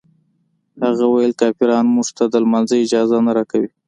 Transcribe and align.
هغه 0.83 1.05
ویل 1.09 1.33
کافران 1.41 1.85
موږ 1.95 2.07
ته 2.17 2.23
د 2.27 2.35
لمانځه 2.43 2.75
اجازه 2.83 3.17
نه 3.25 3.31
راکوي. 3.37 3.69